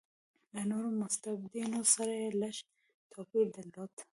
له 0.53 0.61
نورو 0.71 0.89
مستبدینو 1.01 1.81
سره 1.95 2.13
یې 2.21 2.29
لږ 2.41 2.55
توپیر 3.11 3.45
درلود. 3.55 3.93